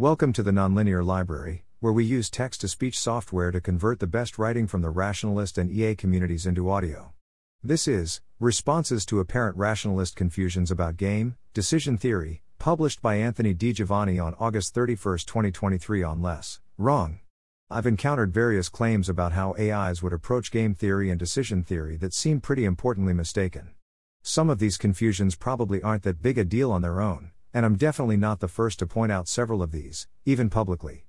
[0.00, 4.06] Welcome to the Nonlinear Library, where we use text to speech software to convert the
[4.06, 7.12] best writing from the rationalist and EA communities into audio.
[7.62, 14.18] This is Responses to Apparent Rationalist Confusions About Game, Decision Theory, published by Anthony DiGiovanni
[14.24, 17.20] on August 31, 2023 on Less, Wrong.
[17.70, 22.14] I've encountered various claims about how AIs would approach game theory and decision theory that
[22.14, 23.74] seem pretty importantly mistaken.
[24.22, 27.76] Some of these confusions probably aren't that big a deal on their own, and I'm
[27.76, 31.06] definitely not the first to point out several of these, even publicly.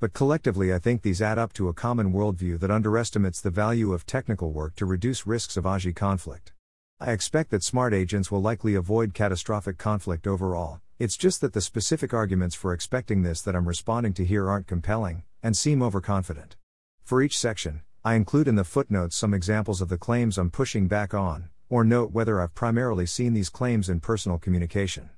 [0.00, 3.92] But collectively, I think these add up to a common worldview that underestimates the value
[3.92, 6.52] of technical work to reduce risks of AGI conflict.
[6.98, 11.60] I expect that smart agents will likely avoid catastrophic conflict overall, it's just that the
[11.60, 16.56] specific arguments for expecting this that I'm responding to here aren't compelling, and seem overconfident.
[17.02, 20.86] For each section, I include in the footnotes some examples of the claims I'm pushing
[20.86, 25.10] back on, or note whether I've primarily seen these claims in personal communication.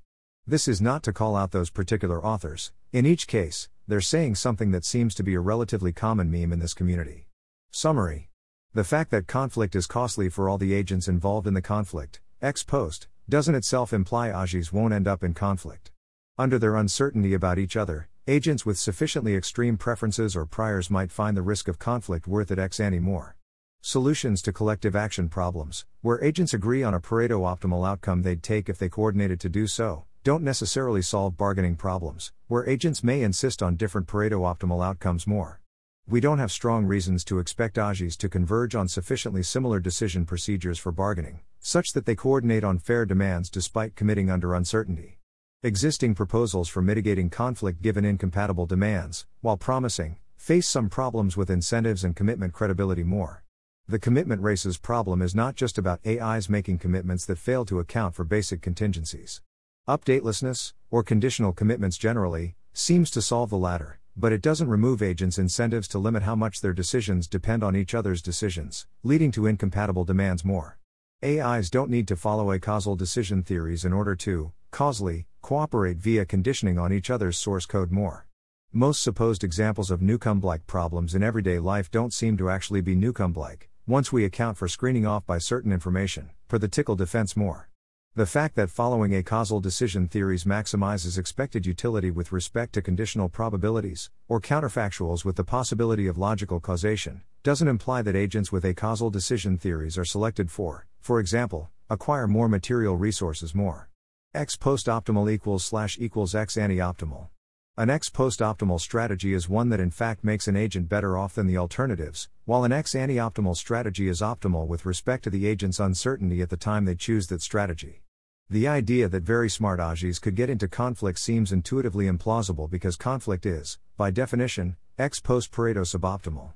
[0.46, 4.72] This is not to call out those particular authors, in each case, they're saying something
[4.72, 7.28] that seems to be a relatively common meme in this community.
[7.70, 8.28] Summary
[8.74, 12.62] The fact that conflict is costly for all the agents involved in the conflict, ex
[12.62, 15.92] post, doesn't itself imply AGIs won't end up in conflict.
[16.36, 21.38] Under their uncertainty about each other, agents with sufficiently extreme preferences or priors might find
[21.38, 23.34] the risk of conflict worth it ex ante more.
[23.80, 28.68] Solutions to collective action problems, where agents agree on a Pareto optimal outcome they'd take
[28.68, 33.62] if they coordinated to do so, don't necessarily solve bargaining problems, where agents may insist
[33.62, 35.60] on different Pareto optimal outcomes more.
[36.08, 40.78] We don't have strong reasons to expect AGIs to converge on sufficiently similar decision procedures
[40.78, 45.18] for bargaining, such that they coordinate on fair demands despite committing under uncertainty.
[45.62, 52.02] Existing proposals for mitigating conflict given incompatible demands, while promising, face some problems with incentives
[52.02, 53.44] and commitment credibility more.
[53.86, 58.14] The commitment races problem is not just about AIs making commitments that fail to account
[58.14, 59.42] for basic contingencies.
[59.86, 65.36] Updatelessness, or conditional commitments generally, seems to solve the latter, but it doesn't remove agents'
[65.36, 70.06] incentives to limit how much their decisions depend on each other's decisions, leading to incompatible
[70.06, 70.78] demands more.
[71.22, 76.78] AIs don't need to follow acausal decision theories in order to, causally, cooperate via conditioning
[76.78, 78.26] on each other's source code more.
[78.72, 82.94] Most supposed examples of Newcomb like problems in everyday life don't seem to actually be
[82.94, 87.36] Newcomb like, once we account for screening off by certain information, per the Tickle defense
[87.36, 87.68] more.
[88.16, 94.08] The fact that following acausal decision theories maximizes expected utility with respect to conditional probabilities,
[94.28, 99.58] or counterfactuals with the possibility of logical causation, doesn't imply that agents with acausal decision
[99.58, 103.90] theories are selected for, for example, acquire more material resources more.
[104.32, 107.30] Ex post optimal equals slash equals ex ante optimal.
[107.76, 111.34] An ex post optimal strategy is one that in fact makes an agent better off
[111.34, 115.48] than the alternatives, while an ex ante optimal strategy is optimal with respect to the
[115.48, 118.03] agent's uncertainty at the time they choose that strategy.
[118.50, 123.46] The idea that very smart AGIs could get into conflict seems intuitively implausible because conflict
[123.46, 126.52] is, by definition, ex post Pareto suboptimal.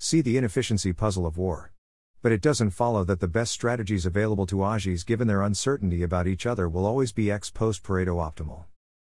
[0.00, 1.72] See the inefficiency puzzle of war.
[2.22, 6.26] But it doesn't follow that the best strategies available to AGIs given their uncertainty about
[6.26, 8.64] each other will always be ex post Pareto optimal.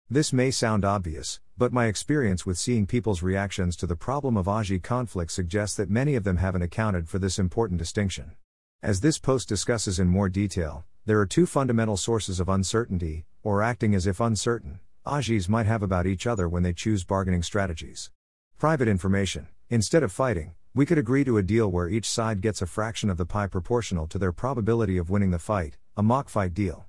[0.08, 4.46] This may sound obvious, but my experience with seeing people's reactions to the problem of
[4.46, 8.34] AGI conflict suggests that many of them haven't accounted for this important distinction.
[8.82, 13.62] As this post discusses in more detail, there are two fundamental sources of uncertainty, or
[13.62, 18.10] acting as if uncertain, AGIs might have about each other when they choose bargaining strategies.
[18.58, 19.50] Private information.
[19.70, 23.10] Instead of fighting, we could agree to a deal where each side gets a fraction
[23.10, 26.86] of the pie proportional to their probability of winning the fight, a mock fight deal.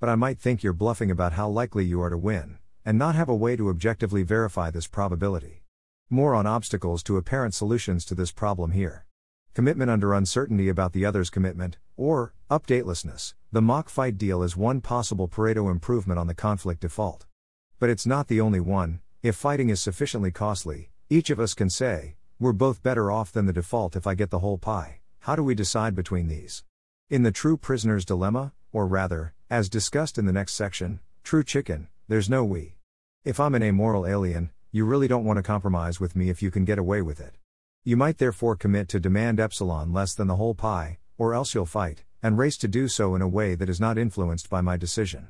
[0.00, 3.14] But I might think you're bluffing about how likely you are to win, and not
[3.14, 5.62] have a way to objectively verify this probability.
[6.10, 9.04] More on obstacles to apparent solutions to this problem here.
[9.58, 13.34] Commitment under uncertainty about the other's commitment, or, updatelessness.
[13.50, 17.26] The mock fight deal is one possible Pareto improvement on the conflict default.
[17.80, 19.00] But it's not the only one.
[19.20, 23.46] If fighting is sufficiently costly, each of us can say, we're both better off than
[23.46, 25.00] the default if I get the whole pie.
[25.22, 26.62] How do we decide between these?
[27.10, 31.88] In the true prisoner's dilemma, or rather, as discussed in the next section, true chicken,
[32.06, 32.76] there's no we.
[33.24, 36.52] If I'm an amoral alien, you really don't want to compromise with me if you
[36.52, 37.34] can get away with it.
[37.84, 41.66] You might therefore commit to demand epsilon less than the whole pie, or else you'll
[41.66, 44.76] fight and race to do so in a way that is not influenced by my
[44.76, 45.28] decision.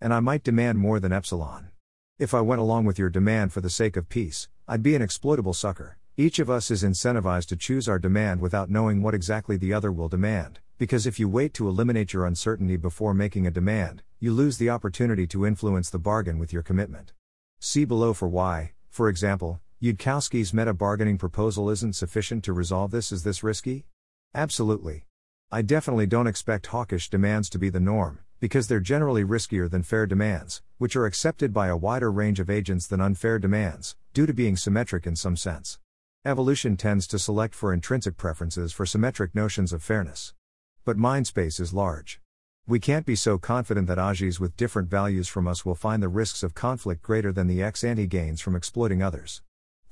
[0.00, 1.70] And I might demand more than epsilon.
[2.18, 5.02] If I went along with your demand for the sake of peace, I'd be an
[5.02, 5.98] exploitable sucker.
[6.16, 9.90] Each of us is incentivized to choose our demand without knowing what exactly the other
[9.90, 14.32] will demand, because if you wait to eliminate your uncertainty before making a demand, you
[14.32, 17.12] lose the opportunity to influence the bargain with your commitment.
[17.58, 23.12] See below for why, for example, Yudkowsky's meta bargaining proposal isn't sufficient to resolve this.
[23.12, 23.86] Is this risky?
[24.34, 25.04] Absolutely.
[25.52, 29.84] I definitely don't expect hawkish demands to be the norm, because they're generally riskier than
[29.84, 34.26] fair demands, which are accepted by a wider range of agents than unfair demands, due
[34.26, 35.78] to being symmetric in some sense.
[36.24, 40.34] Evolution tends to select for intrinsic preferences for symmetric notions of fairness.
[40.84, 42.20] But mindspace is large.
[42.66, 46.08] We can't be so confident that AGIs with different values from us will find the
[46.08, 49.42] risks of conflict greater than the ex ante gains from exploiting others.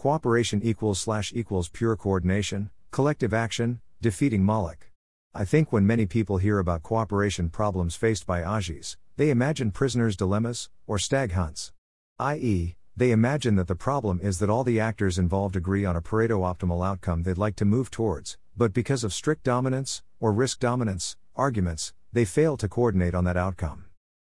[0.05, 4.91] Cooperation equals slash equals pure coordination, collective action, defeating Moloch.
[5.33, 10.15] I think when many people hear about cooperation problems faced by AGIs, they imagine prisoners'
[10.15, 11.73] dilemmas, or stag hunts.
[12.19, 16.03] I.e., they imagine that the problem is that all the actors involved agree on a
[16.03, 20.61] Pareto optimal outcome they'd like to move towards, but because of strict dominance, or risk
[20.61, 23.87] dominance, arguments, they fail to coordinate on that outcome.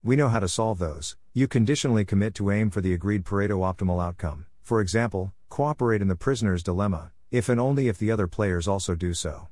[0.02, 1.16] We know how to solve those.
[1.32, 6.06] You conditionally commit to aim for the agreed Pareto optimal outcome, for example, cooperate in
[6.06, 9.48] the prisoner's dilemma, if and only if the other players also do so.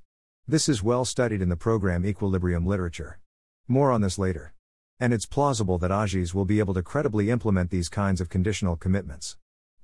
[0.46, 3.18] This is well studied in the program Equilibrium literature.
[3.66, 4.54] More on this later.
[5.00, 8.76] And it's plausible that AGIs will be able to credibly implement these kinds of conditional
[8.76, 9.36] commitments.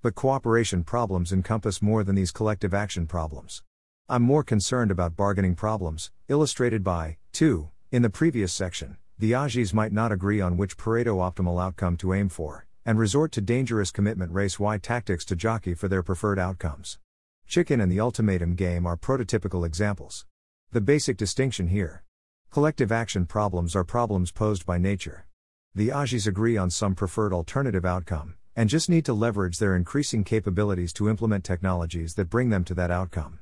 [0.02, 3.64] But cooperation problems encompass more than these collective action problems.
[4.08, 7.70] I'm more concerned about bargaining problems, illustrated by 2.
[7.90, 12.14] In the previous section, the AGIs might not agree on which Pareto optimal outcome to
[12.14, 16.38] aim for, and resort to dangerous commitment race wide tactics to jockey for their preferred
[16.38, 16.98] outcomes.
[17.46, 20.26] Chicken and the ultimatum game are prototypical examples.
[20.72, 22.02] The basic distinction here
[22.50, 25.26] collective action problems are problems posed by nature.
[25.74, 30.22] The AGIs agree on some preferred alternative outcome, and just need to leverage their increasing
[30.22, 33.40] capabilities to implement technologies that bring them to that outcome.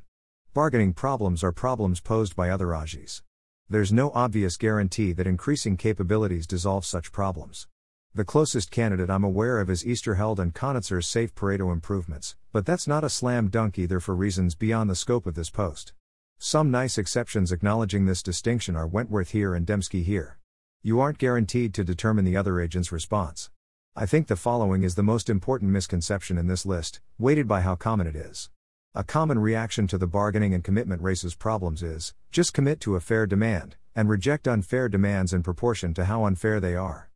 [0.55, 3.21] Bargaining problems are problems posed by other AGIs.
[3.69, 7.69] There's no obvious guarantee that increasing capabilities dissolve such problems.
[8.15, 12.87] The closest candidate I'm aware of is Oesterheld and Conitzer's safe Pareto improvements, but that's
[12.87, 15.95] not a slam dunk either for reasons beyond the scope of this post.
[16.37, 20.37] Some nice exceptions acknowledging this distinction are Wentworth here and Demski here.
[20.83, 23.49] You aren't guaranteed to determine the other agent's response.
[23.97, 27.77] I think the following is the most important misconception in this list, weighted by how
[27.77, 28.51] common it is.
[28.95, 33.01] A common reaction to the bargaining and commitment races problems is just commit to a
[33.01, 37.09] fair demand, and reject unfair demands in proportion to how unfair they are.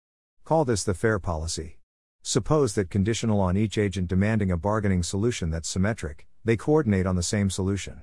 [0.46, 1.80] Call this the fair policy.
[2.22, 7.16] Suppose that conditional on each agent demanding a bargaining solution that's symmetric, they coordinate on
[7.16, 8.02] the same solution.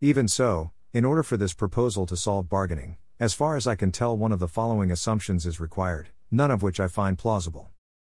[0.00, 3.92] Even so, in order for this proposal to solve bargaining, as far as I can
[3.92, 7.68] tell, one of the following assumptions is required, none of which I find plausible.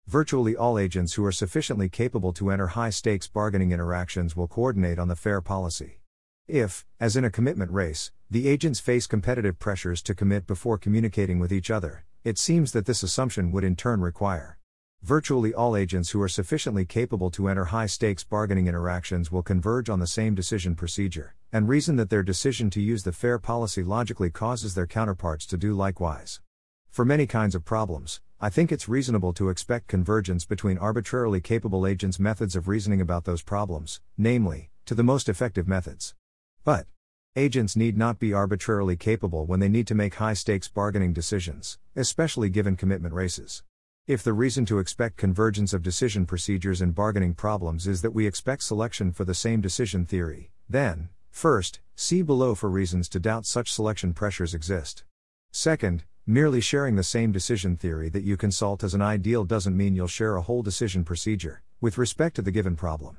[0.06, 4.98] Virtually all agents who are sufficiently capable to enter high stakes bargaining interactions will coordinate
[4.98, 6.00] on the fair policy.
[6.46, 11.38] If, as in a commitment race, the agents face competitive pressures to commit before communicating
[11.38, 14.58] with each other, it seems that this assumption would in turn require.
[15.02, 19.88] Virtually all agents who are sufficiently capable to enter high stakes bargaining interactions will converge
[19.88, 23.82] on the same decision procedure, and reason that their decision to use the fair policy
[23.82, 26.40] logically causes their counterparts to do likewise.
[26.90, 31.86] For many kinds of problems, I think it's reasonable to expect convergence between arbitrarily capable
[31.86, 36.14] agents' methods of reasoning about those problems, namely, to the most effective methods.
[36.64, 36.86] But,
[37.36, 41.78] agents need not be arbitrarily capable when they need to make high stakes bargaining decisions,
[41.96, 43.62] especially given commitment races.
[44.06, 48.26] If the reason to expect convergence of decision procedures in bargaining problems is that we
[48.26, 53.46] expect selection for the same decision theory, then, first, see below for reasons to doubt
[53.46, 55.04] such selection pressures exist.
[55.52, 59.96] Second, Merely sharing the same decision theory that you consult as an ideal doesn't mean
[59.96, 63.16] you'll share a whole decision procedure, with respect to the given problem.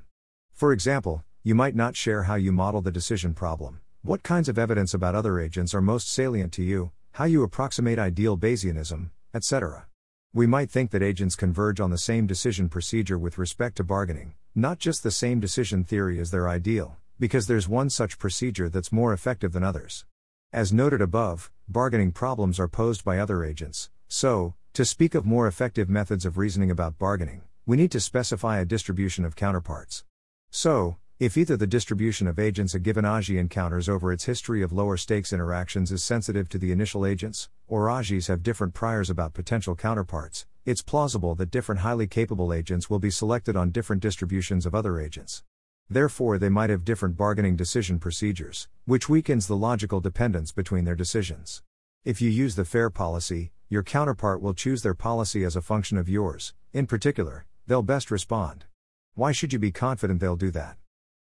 [0.53, 4.57] For example, you might not share how you model the decision problem, what kinds of
[4.57, 9.85] evidence about other agents are most salient to you, how you approximate ideal Bayesianism, etc.
[10.33, 14.33] We might think that agents converge on the same decision procedure with respect to bargaining,
[14.55, 18.91] not just the same decision theory as their ideal, because there's one such procedure that's
[18.91, 20.05] more effective than others.
[20.51, 25.47] As noted above, bargaining problems are posed by other agents, so, to speak of more
[25.47, 30.05] effective methods of reasoning about bargaining, we need to specify a distribution of counterparts.
[30.49, 34.73] So, if either the distribution of agents a given AGI encounters over its history of
[34.73, 39.35] lower stakes interactions is sensitive to the initial agents, or AGIs have different priors about
[39.35, 44.65] potential counterparts, it's plausible that different highly capable agents will be selected on different distributions
[44.65, 45.43] of other agents.
[45.87, 50.95] Therefore, they might have different bargaining decision procedures, which weakens the logical dependence between their
[50.95, 51.61] decisions.
[52.03, 55.99] If you use the fair policy, your counterpart will choose their policy as a function
[55.99, 58.65] of yours, in particular, they'll best respond.
[59.13, 60.77] Why should you be confident they'll do that?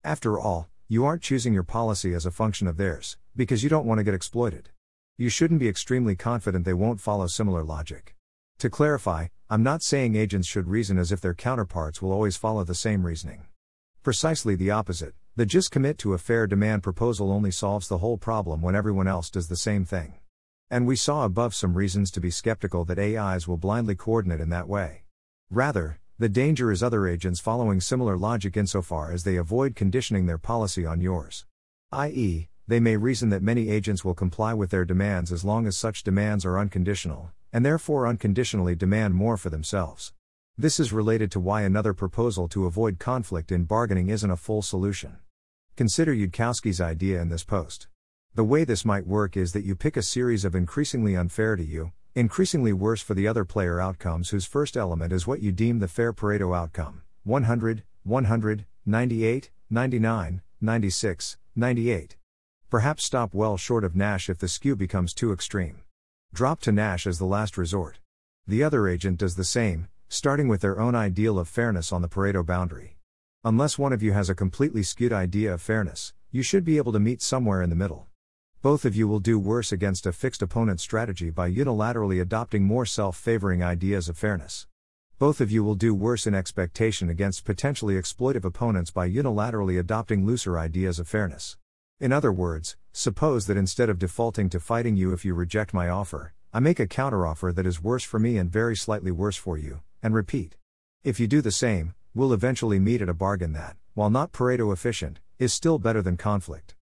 [0.07, 3.87] After all, you aren't choosing your policy as a function of theirs, because you don't
[3.87, 4.69] want to get exploited.
[5.19, 8.15] You shouldn't be extremely confident they won't follow similar logic.
[8.61, 12.63] To clarify, I'm not saying agents should reason as if their counterparts will always follow
[12.63, 13.49] the same reasoning.
[14.05, 18.17] Precisely the opposite, the just commit to a fair demand proposal only solves the whole
[18.17, 20.15] problem when everyone else does the same thing.
[20.71, 24.51] And we saw above some reasons to be skeptical that AIs will blindly coordinate in
[24.51, 25.03] that way.
[25.51, 30.39] Rather, the danger is other agents following similar logic insofar as they avoid conditioning their
[30.39, 31.45] policy on yours.
[31.93, 35.77] I.e., they may reason that many agents will comply with their demands as long as
[35.77, 40.15] such demands are unconditional, and therefore unconditionally demand more for themselves.
[40.57, 44.63] This is related to why another proposal to avoid conflict in bargaining isn't a full
[44.63, 45.19] solution.
[45.77, 47.89] Consider Yudkowsky's idea in this post.
[48.35, 51.65] The way this might work is that you pick a series of increasingly unfair to
[51.65, 55.81] you, increasingly worse for the other player outcomes whose first element is what you deem
[55.81, 62.17] the fair Pareto outcome 100, 100, 98, 99, 96, 98.
[62.71, 65.83] Perhaps stop well short of Nash if the skew becomes too extreme.
[66.33, 67.99] Drop to Nash as the last resort.
[68.47, 72.09] The other agent does the same, starting with their own ideal of fairness on the
[72.09, 72.97] Pareto boundary.
[73.45, 76.93] Unless one of you has a completely skewed idea of fairness, you should be able
[76.93, 78.07] to meet somewhere in the middle.
[78.63, 82.87] Both of you will do worse against a fixed opponent strategy by unilaterally adopting more
[82.87, 84.67] self favoring ideas of fairness.
[85.19, 90.27] Both of you will do worse in expectation against potentially exploitive opponents by unilaterally adopting
[90.27, 91.57] looser ideas of fairness.
[91.99, 95.89] In other words, suppose that instead of defaulting to fighting you if you reject my
[95.89, 99.57] offer, I make a counteroffer that is worse for me and very slightly worse for
[99.57, 100.57] you, and repeat.
[101.05, 104.73] If you do the same, we'll eventually meet at a bargain that, while not Pareto
[104.73, 106.76] efficient, is still better than conflict.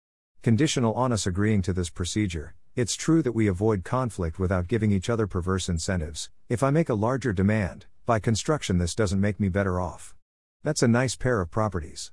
[0.45, 4.93] Conditional on us agreeing to this procedure, it's true that we avoid conflict without giving
[4.93, 6.29] each other perverse incentives.
[6.51, 10.15] If I make a larger demand, by construction, this doesn't make me better off.
[10.63, 12.13] That's a nice pair of properties.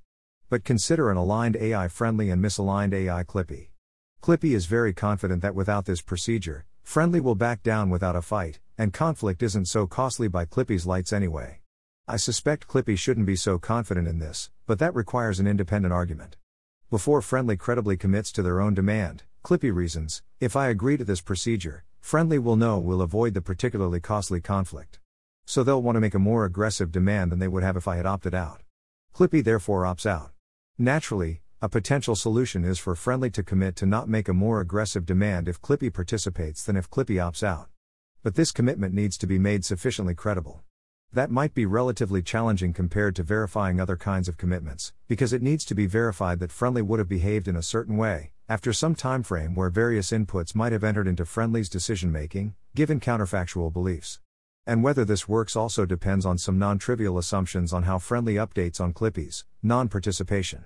[0.50, 3.72] But consider an aligned AI friendly and misaligned AI Clippy.
[4.22, 8.62] Clippy is very confident that without this procedure, friendly will back down without a fight,
[8.78, 11.60] and conflict isn't so costly by Clippy's lights anyway.
[12.08, 16.38] I suspect Clippy shouldn't be so confident in this, but that requires an independent argument.
[16.92, 21.22] Before Friendly credibly commits to their own demand, Clippy reasons if I agree to this
[21.22, 25.00] procedure, Friendly will know we'll avoid the particularly costly conflict.
[25.46, 27.96] So they'll want to make a more aggressive demand than they would have if I
[27.96, 28.64] had opted out.
[29.16, 30.32] Clippy therefore opts out.
[30.78, 35.06] Naturally, a potential solution is for Friendly to commit to not make a more aggressive
[35.06, 37.70] demand if Clippy participates than if Clippy opts out.
[38.22, 40.66] But this commitment needs to be made sufficiently credible.
[41.14, 45.66] That might be relatively challenging compared to verifying other kinds of commitments, because it needs
[45.66, 49.22] to be verified that Friendly would have behaved in a certain way, after some time
[49.22, 54.22] frame where various inputs might have entered into Friendly's decision making, given counterfactual beliefs.
[54.66, 58.80] And whether this works also depends on some non trivial assumptions on how Friendly updates
[58.80, 60.64] on Clippy's non participation.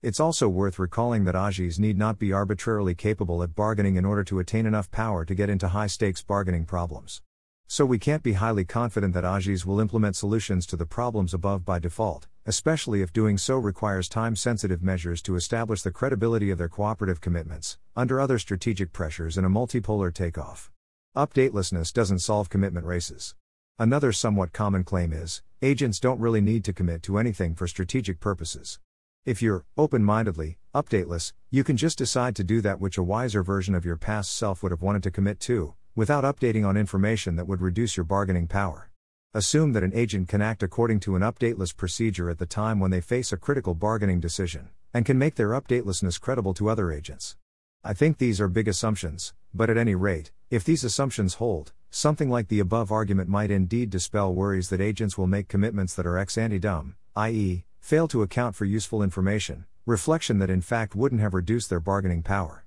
[0.00, 4.22] It's also worth recalling that AGIs need not be arbitrarily capable at bargaining in order
[4.22, 7.20] to attain enough power to get into high stakes bargaining problems.
[7.70, 11.66] So we can't be highly confident that AGIs will implement solutions to the problems above
[11.66, 16.56] by default, especially if doing so requires time sensitive measures to establish the credibility of
[16.56, 20.70] their cooperative commitments, under other strategic pressures in a multipolar takeoff.
[21.14, 23.34] Updatelessness doesn't solve commitment races.
[23.78, 28.18] Another somewhat common claim is agents don't really need to commit to anything for strategic
[28.18, 28.80] purposes.
[29.26, 33.42] If you're open mindedly updateless, you can just decide to do that which a wiser
[33.42, 37.34] version of your past self would have wanted to commit to, without updating on information
[37.34, 38.88] that would reduce your bargaining power.
[39.34, 42.92] Assume that an agent can act according to an updateless procedure at the time when
[42.92, 47.36] they face a critical bargaining decision, and can make their updatelessness credible to other agents.
[47.82, 52.30] I think these are big assumptions, but at any rate, if these assumptions hold, something
[52.30, 56.16] like the above argument might indeed dispel worries that agents will make commitments that are
[56.16, 61.20] ex ante dumb, i.e., fail to account for useful information, reflection that in fact wouldn't
[61.20, 62.64] have reduced their bargaining power.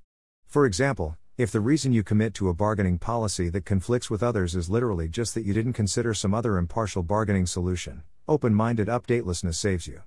[0.48, 4.54] For example, if the reason you commit to a bargaining policy that conflicts with others
[4.54, 9.56] is literally just that you didn't consider some other impartial bargaining solution, open minded updatelessness
[9.56, 10.02] saves you.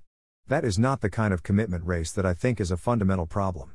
[0.49, 3.73] That is not the kind of commitment race that I think is a fundamental problem.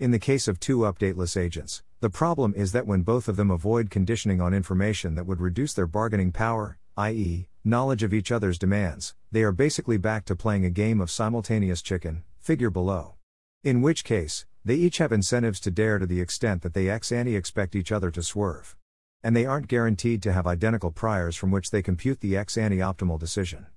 [0.00, 3.50] In the case of two updateless agents, the problem is that when both of them
[3.50, 8.58] avoid conditioning on information that would reduce their bargaining power, i.e., knowledge of each other's
[8.58, 13.14] demands, they are basically back to playing a game of simultaneous chicken, figure below.
[13.62, 17.10] In which case, they each have incentives to dare to the extent that they ex
[17.10, 18.76] ante expect each other to swerve.
[19.22, 22.76] And they aren't guaranteed to have identical priors from which they compute the ex ante
[22.76, 23.68] optimal decision.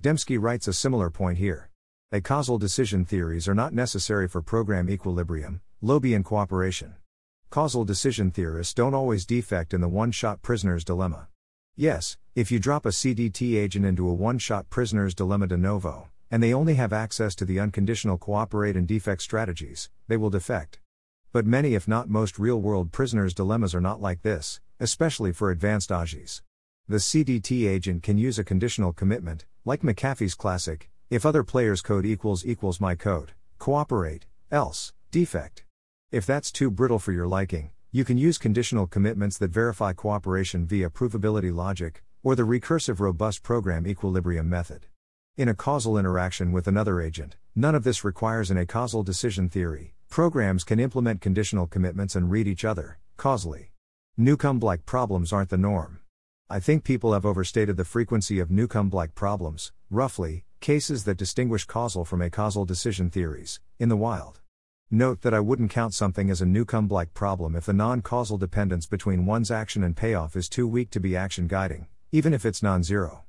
[0.00, 1.70] Demski writes a similar point here.
[2.12, 6.94] Acausal decision theories are not necessary for program equilibrium, Lobian cooperation.
[7.50, 11.26] Causal decision theorists don't always defect in the one shot prisoner's dilemma.
[11.74, 16.06] Yes, if you drop a CDT agent into a one shot prisoner's dilemma de novo,
[16.30, 20.80] and they only have access to the unconditional cooperate and defect strategies, they will defect.
[21.32, 25.50] But many, if not most, real world prisoners' dilemmas are not like this, especially for
[25.50, 26.42] advanced AGIs.
[26.88, 32.04] The CDT agent can use a conditional commitment, like McAfee's classic if other players' code
[32.04, 35.64] equals equals my code, cooperate, else, defect.
[36.10, 40.66] If that's too brittle for your liking, You can use conditional commitments that verify cooperation
[40.66, 44.86] via provability logic, or the recursive robust program equilibrium method.
[45.38, 49.94] In a causal interaction with another agent, none of this requires an acausal decision theory.
[50.08, 53.72] Programs can implement conditional commitments and read each other, causally.
[54.16, 56.00] Newcomb like problems aren't the norm.
[56.48, 61.66] I think people have overstated the frequency of Newcomb like problems, roughly, cases that distinguish
[61.66, 64.40] causal from acausal decision theories, in the wild.
[64.90, 68.38] Note that I wouldn't count something as a Newcomb like problem if the non causal
[68.38, 72.46] dependence between one's action and payoff is too weak to be action guiding, even if
[72.46, 73.25] it's non zero.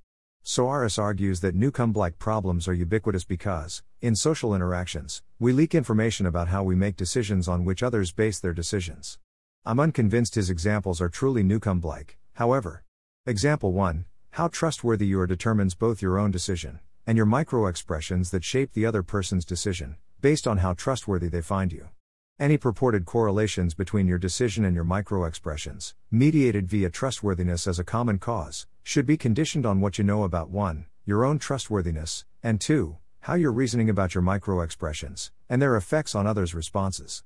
[0.48, 6.26] Soares argues that Newcomb like problems are ubiquitous because, in social interactions, we leak information
[6.26, 9.20] about how we make decisions on which others base their decisions.
[9.66, 12.86] I'm unconvinced his examples are truly Newcomb like, however.
[13.26, 18.46] Example 1 How trustworthy you are determines both your own decision and your micro-expressions that
[18.46, 21.90] shape the other person's decision, based on how trustworthy they find you.
[22.40, 28.20] Any purported correlations between your decision and your microexpressions, mediated via trustworthiness as a common
[28.20, 30.86] cause, should be conditioned on what you know about 1.
[31.04, 32.96] your own trustworthiness, and 2.
[33.22, 37.24] how you're reasoning about your microexpressions, and their effects on others' responses.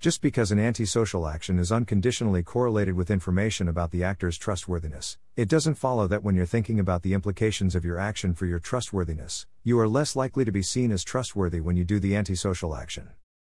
[0.00, 5.50] Just because an antisocial action is unconditionally correlated with information about the actor's trustworthiness, it
[5.50, 9.46] doesn't follow that when you're thinking about the implications of your action for your trustworthiness,
[9.62, 13.10] you are less likely to be seen as trustworthy when you do the antisocial action.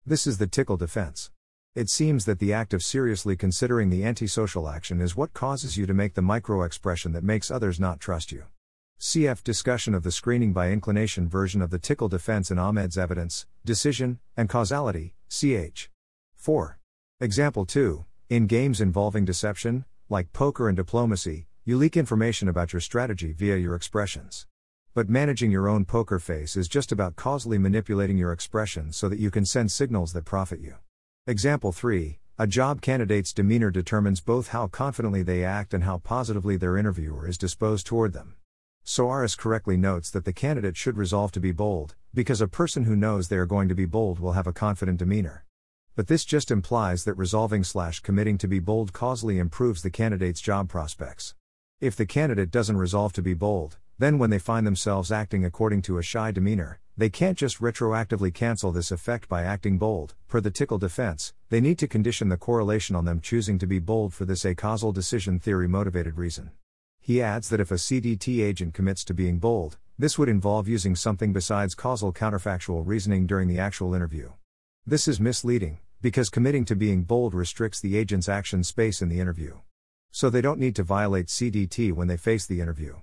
[0.06, 1.30] This is the tickle defense.
[1.74, 5.86] It seems that the act of seriously considering the antisocial action is what causes you
[5.86, 8.44] to make the micro expression that makes others not trust you.
[9.00, 13.46] CF discussion of the screening by inclination version of the tickle defense in Ahmed's evidence,
[13.64, 15.88] decision, and causality, ch.
[16.36, 16.78] 4.
[17.20, 22.80] Example 2 In games involving deception, like poker and diplomacy, you leak information about your
[22.80, 24.46] strategy via your expressions.
[24.94, 29.18] But managing your own poker face is just about causally manipulating your expressions so that
[29.18, 30.76] you can send signals that profit you.
[31.26, 36.56] Example 3 A job candidate's demeanor determines both how confidently they act and how positively
[36.56, 38.36] their interviewer is disposed toward them.
[38.86, 42.94] Soares correctly notes that the candidate should resolve to be bold, because a person who
[42.94, 45.44] knows they are going to be bold will have a confident demeanor.
[45.96, 50.40] But this just implies that resolving slash committing to be bold causally improves the candidate's
[50.40, 51.34] job prospects.
[51.80, 55.82] If the candidate doesn't resolve to be bold, then when they find themselves acting according
[55.82, 60.14] to a shy demeanor, they can't just retroactively cancel this effect by acting bold.
[60.28, 63.78] Per the tickle defense, they need to condition the correlation on them choosing to be
[63.78, 66.50] bold for this acausal decision theory motivated reason.
[67.00, 70.96] He adds that if a CDT agent commits to being bold, this would involve using
[70.96, 74.30] something besides causal counterfactual reasoning during the actual interview.
[74.86, 79.20] This is misleading, because committing to being bold restricts the agent's action space in the
[79.20, 79.58] interview.
[80.10, 82.96] So they don't need to violate CDT when they face the interview.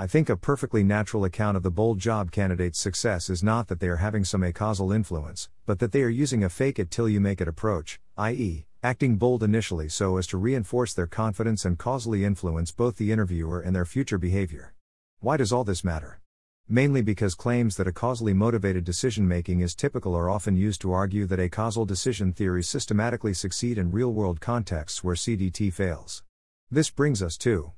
[0.00, 3.80] I think a perfectly natural account of the bold job candidate's success is not that
[3.80, 7.06] they are having some acausal influence, but that they are using a fake it till
[7.06, 11.76] you make it approach, i.e., acting bold initially so as to reinforce their confidence and
[11.76, 14.72] causally influence both the interviewer and their future behavior.
[15.18, 16.22] Why does all this matter?
[16.66, 21.26] mainly because claims that acausally motivated decision making is typical are often used to argue
[21.26, 26.22] that acausal decision theory systematically succeed in real world contexts where CDT fails.
[26.70, 27.72] This brings us to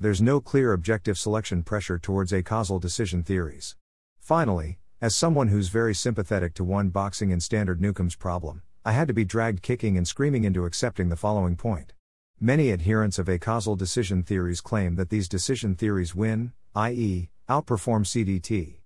[0.00, 3.74] there's no clear objective selection pressure towards acausal decision theories.
[4.20, 9.08] Finally, as someone who's very sympathetic to one boxing and standard Newcomb's problem, I had
[9.08, 11.94] to be dragged kicking and screaming into accepting the following point.
[12.38, 18.76] Many adherents of acausal decision theories claim that these decision theories win, i.e., Outperform CDT.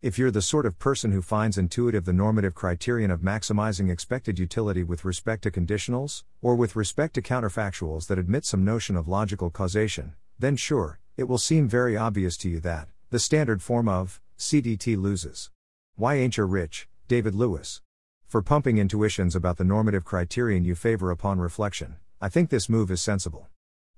[0.00, 4.38] If you're the sort of person who finds intuitive the normative criterion of maximizing expected
[4.38, 9.06] utility with respect to conditionals, or with respect to counterfactuals that admit some notion of
[9.06, 13.88] logical causation, then sure, it will seem very obvious to you that, the standard form
[13.88, 15.50] of, CDT loses.
[15.96, 17.80] Why ain't you rich, David Lewis?
[18.26, 22.90] For pumping intuitions about the normative criterion you favor upon reflection, I think this move
[22.90, 23.48] is sensible.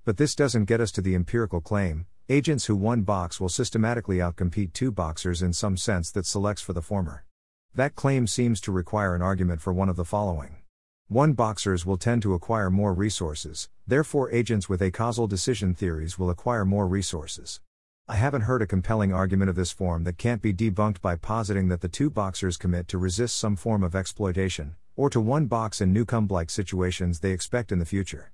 [0.04, 4.16] But this doesn't get us to the empirical claim Agents who one box will systematically
[4.16, 7.26] outcompete two boxers in some sense that selects for the former.
[7.74, 10.63] That claim seems to require an argument for one of the following.
[11.08, 16.30] One boxers will tend to acquire more resources, therefore, agents with acausal decision theories will
[16.30, 17.60] acquire more resources.
[18.08, 21.68] I haven't heard a compelling argument of this form that can't be debunked by positing
[21.68, 25.82] that the two boxers commit to resist some form of exploitation, or to one box
[25.82, 28.32] in Newcomb like situations they expect in the future.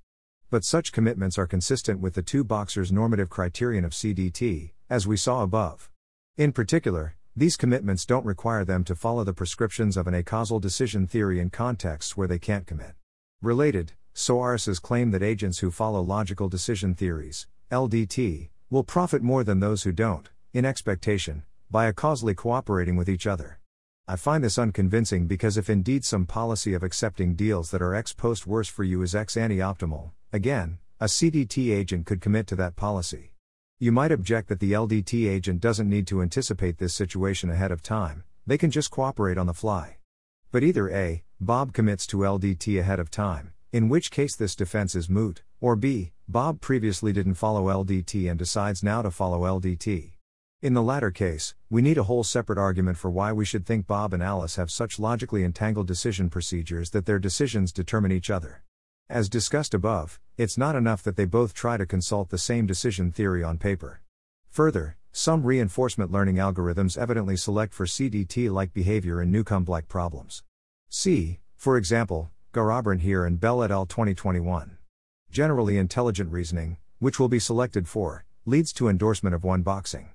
[0.49, 5.17] But such commitments are consistent with the two boxers' normative criterion of CDT, as we
[5.17, 5.91] saw above.
[6.37, 11.07] In particular, these commitments don't require them to follow the prescriptions of an acausal decision
[11.07, 12.93] theory in contexts where they can't commit.
[13.41, 19.59] Related, Soares's claim that agents who follow logical decision theories, LDT, will profit more than
[19.59, 23.59] those who don't, in expectation, by acausally cooperating with each other.
[24.07, 28.13] I find this unconvincing because if indeed some policy of accepting deals that are ex
[28.13, 32.57] post worse for you is ex ante optimal, again, a CDT agent could commit to
[32.57, 33.30] that policy.
[33.83, 37.83] You might object that the LDT agent doesn't need to anticipate this situation ahead of
[37.83, 39.97] time, they can just cooperate on the fly.
[40.53, 44.95] But either A, Bob commits to LDT ahead of time, in which case this defense
[44.95, 50.11] is moot, or B, Bob previously didn't follow LDT and decides now to follow LDT.
[50.61, 53.87] In the latter case, we need a whole separate argument for why we should think
[53.87, 58.63] Bob and Alice have such logically entangled decision procedures that their decisions determine each other.
[59.11, 63.11] As discussed above, it's not enough that they both try to consult the same decision
[63.11, 64.03] theory on paper.
[64.51, 70.45] Further, some reinforcement learning algorithms evidently select for CDT like behavior in Newcomb like problems.
[70.91, 73.85] See, for example, Garrabrant and Bell et al.
[73.85, 74.79] 2021.
[75.29, 80.11] Generally intelligent reasoning, which will be selected for, leads to endorsement of one boxing.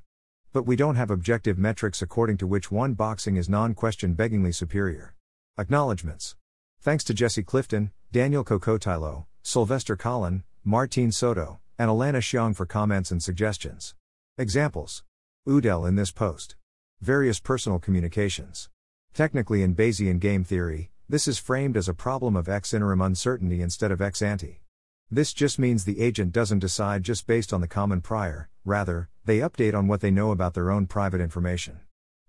[0.53, 4.55] But we don't have objective metrics according to which one boxing is non question beggingly
[4.55, 5.15] superior.
[5.57, 6.37] Acknowledgements.
[6.85, 13.09] Thanks to Jesse Clifton, Daniel Kokotajlo, Sylvester Kollin, Martine Soto, and Alana Xiong for comments
[13.09, 13.95] and suggestions.
[14.37, 15.03] Examples.
[15.47, 16.55] Udell in this post.
[17.01, 18.69] Various personal communications.
[19.15, 23.63] Technically, in Bayesian game theory, this is framed as a problem of ex interim uncertainty
[23.63, 24.61] instead of ex ante.
[25.09, 29.39] This just means the agent doesn't decide just based on the common prior, rather, they
[29.39, 31.79] update on what they know about their own private information.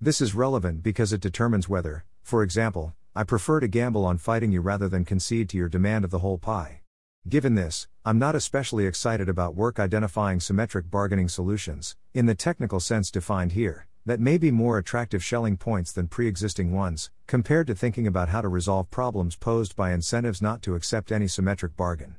[0.01, 4.53] This is relevant because it determines whether, for example, I prefer to gamble on fighting
[4.53, 6.83] you rather than concede to your demand of the whole pie.
[7.27, 12.79] Given this, I'm not especially excited about work identifying symmetric bargaining solutions, in the technical
[12.79, 17.67] sense defined here, that may be more attractive Schelling points than pre existing ones, compared
[17.69, 21.75] to thinking about how to resolve problems posed by incentives not to accept any symmetric
[21.75, 22.17] bargain.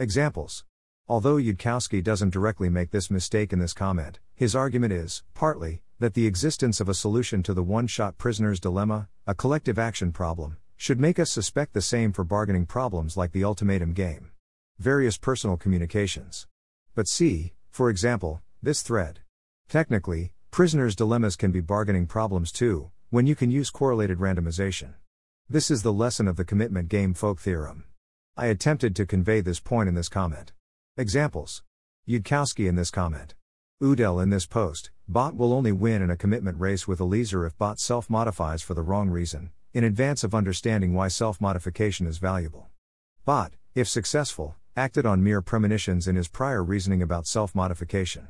[0.00, 0.64] Examples.
[1.06, 6.14] Although Yudkowsky doesn't directly make this mistake in this comment, his argument is, partly, that
[6.14, 10.56] the existence of a solution to the one shot prisoner's dilemma, a collective action problem,
[10.78, 14.30] should make us suspect the same for bargaining problems like the ultimatum game.
[14.78, 16.46] Various personal communications.
[16.94, 19.20] But see, for example, this thread.
[19.68, 24.94] Technically, prisoners' dilemmas can be bargaining problems too, when you can use correlated randomization.
[25.50, 27.84] This is the lesson of the commitment game folk theorem.
[28.38, 30.52] I attempted to convey this point in this comment.
[30.96, 31.62] Examples.
[32.08, 33.34] Yudkowsky in this comment.
[33.82, 37.58] Udell in this post, bot will only win in a commitment race with Eliezer if
[37.58, 42.18] bot self modifies for the wrong reason, in advance of understanding why self modification is
[42.18, 42.68] valuable.
[43.24, 48.28] Bot, if successful, acted on mere premonitions in his prior reasoning about self modification.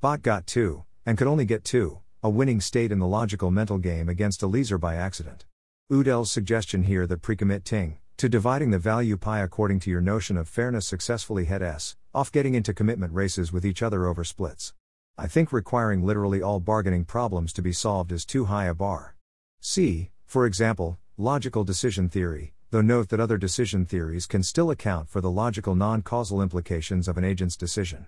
[0.00, 3.76] Bot got 2, and could only get 2, a winning state in the logical mental
[3.76, 5.44] game against Eliezer by accident.
[5.92, 10.38] Udell's suggestion here that pre-commit ting, to dividing the value pie according to your notion
[10.38, 14.72] of fairness successfully head s, off getting into commitment races with each other over splits.
[15.16, 19.14] I think requiring literally all bargaining problems to be solved is too high a bar.
[19.60, 25.08] See, for example, logical decision theory, though note that other decision theories can still account
[25.08, 28.06] for the logical non causal implications of an agent's decision.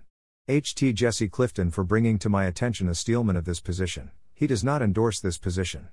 [0.49, 0.95] H.T.
[0.95, 4.11] Jesse Clifton for bringing to my attention a steelman of this position.
[4.35, 5.89] He does not endorse this position.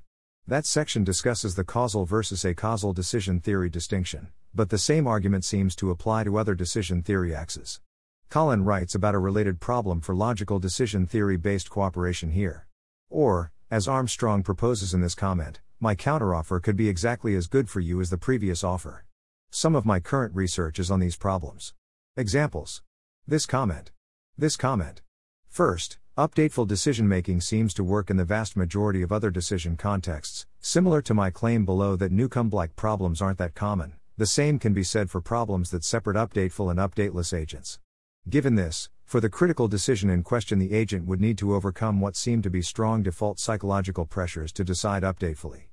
[0.48, 5.76] That section discusses the causal versus acausal decision theory distinction, but the same argument seems
[5.76, 7.80] to apply to other decision theory axes.
[8.30, 12.68] Kollin writes about a related problem for logical decision theory based cooperation here.
[13.10, 17.80] Or, as Armstrong proposes in this comment, my counteroffer could be exactly as good for
[17.80, 19.06] you as the previous offer.
[19.52, 21.74] Some of my current research is on these problems.
[22.18, 22.82] Examples.
[23.28, 23.92] This comment.
[24.38, 25.02] This comment.
[25.48, 30.48] First, updateful decision making seems to work in the vast majority of other decision contexts,
[30.60, 33.94] similar to my claim below that Newcomb like problems aren't that common.
[34.18, 37.80] The same can be said for problems that separate updateful and updateless agents.
[38.30, 42.16] Given this, for the critical decision in question, the agent would need to overcome what
[42.16, 45.64] seem to be strong default psychological pressures to decide updatefully.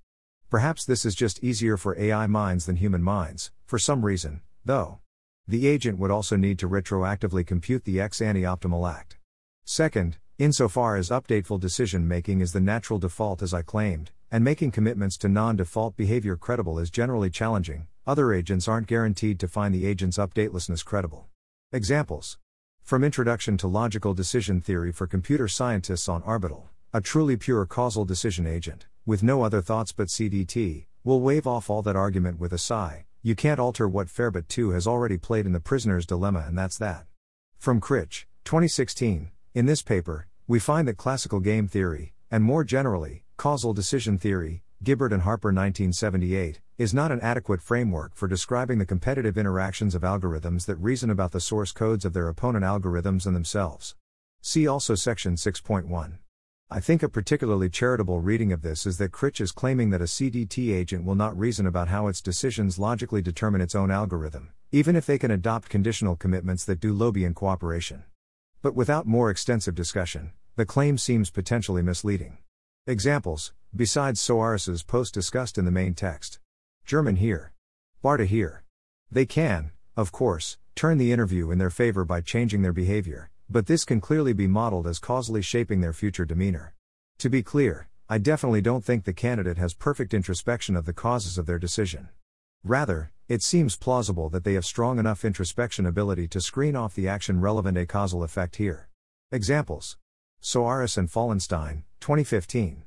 [0.51, 4.99] Perhaps this is just easier for AI minds than human minds, for some reason, though.
[5.47, 9.17] The agent would also need to retroactively compute the ex ante optimal act.
[9.65, 14.73] Second, insofar as updateful decision making is the natural default as I claimed, and making
[14.73, 19.73] commitments to non default behavior credible is generally challenging, other agents aren't guaranteed to find
[19.73, 21.29] the agent's updatelessness credible.
[21.73, 22.37] Examples
[22.83, 28.05] From Introduction to Logical Decision Theory for Computer Scientists on Arbital, a truly pure causal
[28.05, 32.53] decision agent, with no other thoughts but CDT, will wave off all that argument with
[32.53, 33.07] a sigh.
[33.23, 36.77] You can't alter what Fairbot 2 has already played in the prisoner's dilemma, and that's
[36.79, 37.07] that.
[37.57, 43.23] From Critch, 2016, in this paper, we find that classical game theory, and more generally,
[43.37, 48.87] causal decision theory, Gibbard and Harper 1978, is not an adequate framework for describing the
[48.87, 53.37] competitive interactions of algorithms that reason about the source codes of their opponent algorithms and
[53.37, 53.95] themselves.
[54.41, 56.17] See also section 6.1.
[56.71, 60.05] I think a particularly charitable reading of this is that Critch is claiming that a
[60.05, 64.97] CDT agent will not reason about how its decisions logically determine its own algorithm, even
[64.97, 68.05] if they can adopt conditional commitments that do Lobian cooperation.
[68.63, 72.39] But without more extensive discussion, the claim seems potentially misleading.
[72.87, 76.41] Examples, besides Soares's post discussed in the main text.
[76.85, 77.53] German here.
[78.03, 78.65] Barta here.
[79.11, 83.67] They can, of course, turn the interview in their favor by changing their behavior, but
[83.67, 86.75] this can clearly be modeled as causally shaping their future demeanor.
[87.19, 91.39] To be clear, I definitely don't think the candidate has perfect introspection of the causes
[91.39, 92.09] of their decision.
[92.65, 97.09] Rather, it seems plausible that they have strong enough introspection ability to screen off the
[97.09, 98.89] action relevant acausal effect here.
[99.31, 99.97] Examples
[100.43, 102.83] Soares and Fallenstein, 2015.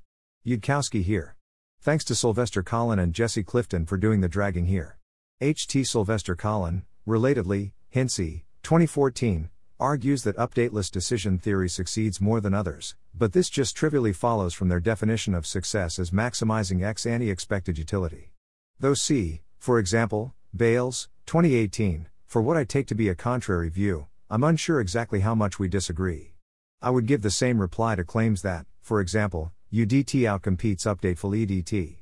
[0.46, 1.36] Yudkowsky here.
[1.84, 4.98] Thanks to Sylvester Kollin and Jesse Clifton for doing the dragging here.
[5.42, 5.84] H.T.
[5.84, 9.50] Sylvester Kollin, relatedly, Hintze, 2014,
[9.82, 14.70] argues that updateless decision theory succeeds more than others, but this just trivially follows from
[14.70, 18.32] their definition of success as maximizing ex ante expected utility.
[18.80, 24.08] Though see, for example, Bales, 2018, for what I take to be a contrary view,
[24.30, 26.36] I'm unsure exactly how much we disagree.
[26.82, 31.96] I would give the same reply to claims that, for example, UDT outcompetes updateful EDT.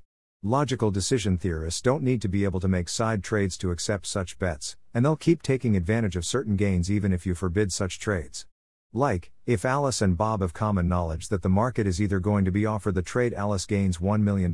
[0.43, 4.37] Logical decision theorists don't need to be able to make side trades to accept such
[4.37, 8.45] bets, and they'll keep taking advantage of certain gains even if you forbid such trades.
[8.91, 12.51] Like, if Alice and Bob have common knowledge that the market is either going to
[12.51, 14.51] be offered the trade Alice gains $1 million,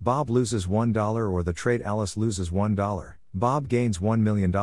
[0.00, 4.54] Bob loses $1, or the trade Alice loses $1, Bob gains $1 million,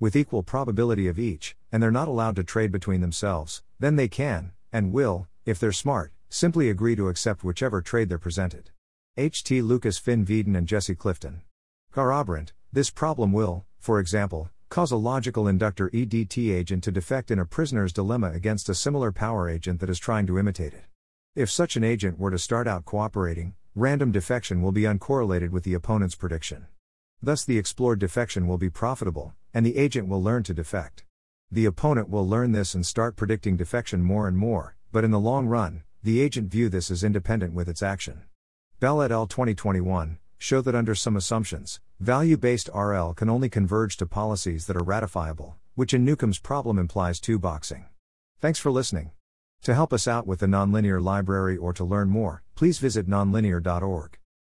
[0.00, 4.08] with equal probability of each, and they're not allowed to trade between themselves, then they
[4.08, 8.70] can, and will, if they're smart, simply agree to accept whichever trade they're presented.
[9.16, 9.42] H.
[9.42, 9.62] T.
[9.62, 11.42] Lukas Finnveden and Jesse Clifton.
[11.94, 17.38] Garrabrant, this problem will, for example, cause a logical inductor EDT agent to defect in
[17.38, 20.84] a prisoner's dilemma against a similar power agent that is trying to imitate it.
[21.34, 25.64] If such an agent were to start out cooperating, random defection will be uncorrelated with
[25.64, 26.66] the opponent's prediction.
[27.22, 31.04] Thus, the explored defection will be profitable, and the agent will learn to defect.
[31.50, 35.18] The opponent will learn this and start predicting defection more and more, but in the
[35.18, 38.22] long run, the agent view this as independent with its action.
[38.78, 39.26] Bell et al.
[39.26, 44.76] 2021 show that under some assumptions, value based RL can only converge to policies that
[44.76, 47.86] are ratifiable, which in Newcomb's problem implies two boxing.
[48.40, 49.10] Thanks for listening.
[49.62, 54.18] To help us out with the nonlinear library or to learn more, please visit nonlinear.org.